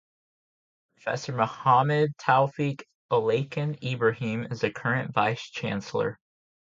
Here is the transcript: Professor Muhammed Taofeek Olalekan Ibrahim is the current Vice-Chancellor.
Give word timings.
Professor 0.95 1.31
Muhammed 1.31 2.11
Taofeek 2.17 2.81
Olalekan 3.11 3.77
Ibrahim 3.83 4.45
is 4.49 4.61
the 4.61 4.71
current 4.71 5.13
Vice-Chancellor. 5.13 6.19